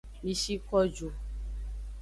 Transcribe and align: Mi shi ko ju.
Mi 0.23 0.33
shi 0.41 0.55
ko 0.67 0.77
ju. 0.95 1.09